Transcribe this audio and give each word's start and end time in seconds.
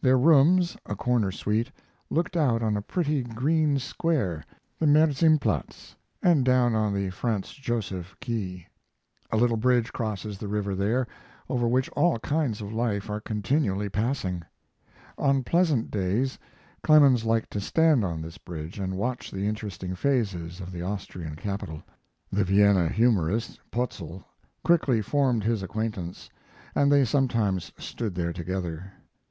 Their 0.00 0.16
rooms, 0.16 0.74
a 0.86 0.96
corner 0.96 1.30
suite, 1.30 1.70
looked 2.08 2.34
out 2.34 2.62
on 2.62 2.78
a 2.78 2.80
pretty 2.80 3.22
green 3.22 3.78
square, 3.78 4.42
the 4.78 4.86
Merzimplatz, 4.86 5.96
and 6.22 6.46
down 6.46 6.74
on 6.74 6.94
the 6.94 7.10
Franz 7.10 7.50
Josef 7.52 8.16
quay. 8.18 8.68
A 9.30 9.36
little 9.36 9.58
bridge 9.58 9.92
crosses 9.92 10.38
the 10.38 10.48
river 10.48 10.74
there, 10.74 11.06
over 11.50 11.68
which 11.68 11.90
all 11.90 12.18
kinds 12.20 12.62
of 12.62 12.72
life 12.72 13.10
are 13.10 13.20
continually 13.20 13.90
passing. 13.90 14.42
On 15.18 15.44
pleasant 15.44 15.90
days 15.90 16.38
Clemens 16.82 17.26
liked 17.26 17.50
to 17.50 17.60
stand 17.60 18.02
on 18.02 18.22
this 18.22 18.38
bridge 18.38 18.78
and 18.78 18.96
watch 18.96 19.30
the 19.30 19.46
interesting 19.46 19.94
phases 19.94 20.58
of 20.58 20.72
the 20.72 20.80
Austrian 20.80 21.36
capital. 21.36 21.82
The 22.32 22.44
Vienna 22.44 22.88
humorist, 22.88 23.60
Poetzl, 23.70 24.20
quickly 24.64 25.02
formed 25.02 25.44
his 25.44 25.62
acquaintance, 25.62 26.30
and 26.74 26.90
they 26.90 27.04
sometimes 27.04 27.72
stood 27.76 28.14
there 28.14 28.32
together. 28.32 28.90